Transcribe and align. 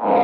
Oh. 0.00 0.23